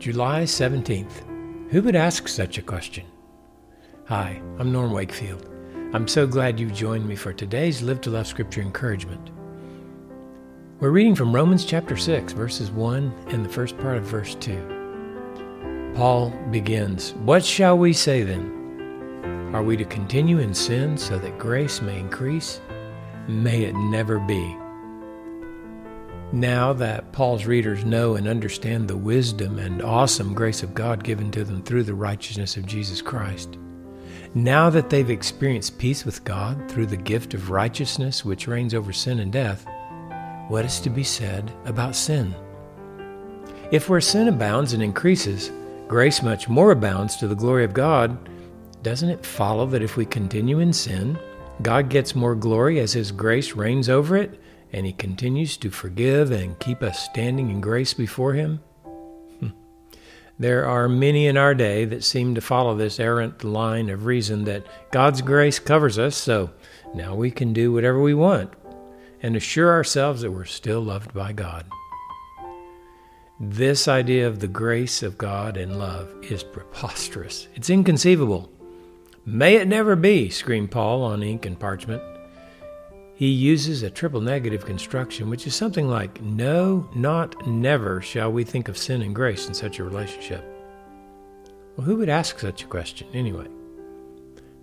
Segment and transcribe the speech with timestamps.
[0.00, 1.70] July 17th.
[1.70, 3.04] Who would ask such a question?
[4.06, 5.46] Hi, I'm Norm Wakefield.
[5.92, 9.30] I'm so glad you've joined me for today's Live to Love Scripture encouragement.
[10.78, 15.92] We're reading from Romans chapter 6, verses 1 and the first part of verse 2.
[15.94, 19.50] Paul begins, What shall we say then?
[19.52, 22.62] Are we to continue in sin so that grace may increase?
[23.28, 24.56] May it never be.
[26.32, 31.32] Now that Paul's readers know and understand the wisdom and awesome grace of God given
[31.32, 33.58] to them through the righteousness of Jesus Christ,
[34.32, 38.92] now that they've experienced peace with God through the gift of righteousness which reigns over
[38.92, 39.66] sin and death,
[40.46, 42.32] what is to be said about sin?
[43.72, 45.50] If where sin abounds and increases,
[45.88, 48.16] grace much more abounds to the glory of God,
[48.84, 51.18] doesn't it follow that if we continue in sin,
[51.62, 54.40] God gets more glory as His grace reigns over it
[54.72, 58.60] and He continues to forgive and keep us standing in grace before Him?
[59.40, 59.48] Hmm.
[60.38, 64.44] There are many in our day that seem to follow this errant line of reason
[64.44, 66.50] that God's grace covers us, so
[66.94, 68.52] now we can do whatever we want
[69.22, 71.66] and assure ourselves that we're still loved by God.
[73.38, 77.48] This idea of the grace of God and love is preposterous.
[77.54, 78.50] It's inconceivable.
[79.24, 82.02] May it never be, screamed Paul on ink and parchment.
[83.20, 88.44] He uses a triple negative construction, which is something like, No, not never shall we
[88.44, 90.42] think of sin and grace in such a relationship.
[91.76, 93.46] Well, who would ask such a question anyway?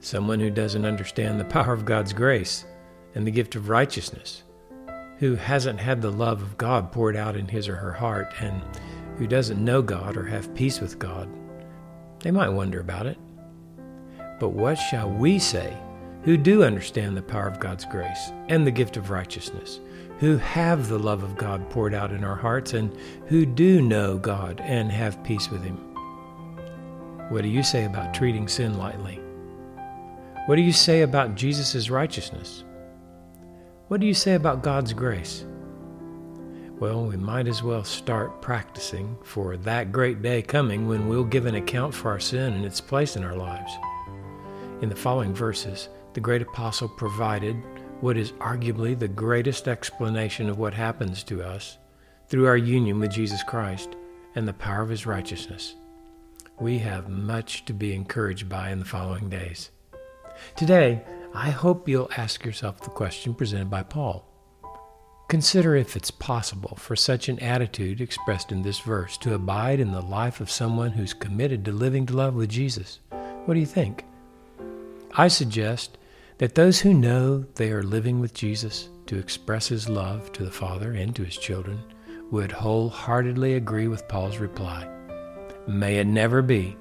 [0.00, 2.64] Someone who doesn't understand the power of God's grace
[3.14, 4.44] and the gift of righteousness,
[5.18, 8.62] who hasn't had the love of God poured out in his or her heart, and
[9.18, 11.28] who doesn't know God or have peace with God.
[12.20, 13.18] They might wonder about it.
[14.40, 15.76] But what shall we say
[16.22, 19.80] who do understand the power of God's grace and the gift of righteousness,
[20.18, 22.94] who have the love of God poured out in our hearts, and
[23.26, 25.76] who do know God and have peace with Him?
[27.28, 29.20] What do you say about treating sin lightly?
[30.46, 32.64] What do you say about Jesus' righteousness?
[33.88, 35.44] What do you say about God's grace?
[36.78, 41.46] Well, we might as well start practicing for that great day coming when we'll give
[41.46, 43.72] an account for our sin and its place in our lives.
[44.80, 47.54] In the following verses, the great apostle provided
[48.00, 51.78] what is arguably the greatest explanation of what happens to us
[52.26, 53.90] through our union with Jesus Christ
[54.34, 55.76] and the power of his righteousness.
[56.58, 59.70] We have much to be encouraged by in the following days.
[60.56, 61.02] Today,
[61.34, 64.26] I hope you'll ask yourself the question presented by Paul.
[65.28, 69.92] Consider if it's possible for such an attitude expressed in this verse to abide in
[69.92, 72.98] the life of someone who's committed to living to love with Jesus.
[73.44, 74.04] What do you think?
[75.12, 75.97] I suggest
[76.38, 80.50] that those who know they are living with Jesus to express his love to the
[80.50, 81.82] Father and to his children
[82.30, 84.88] would wholeheartedly agree with Paul's reply.
[85.66, 86.76] May it never be.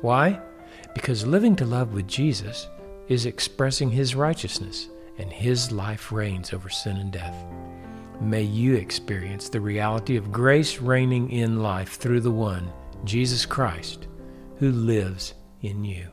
[0.00, 0.40] Why?
[0.94, 2.68] Because living to love with Jesus
[3.08, 4.88] is expressing his righteousness,
[5.18, 7.36] and his life reigns over sin and death.
[8.20, 12.72] May you experience the reality of grace reigning in life through the one,
[13.04, 14.06] Jesus Christ,
[14.58, 16.08] who lives in you.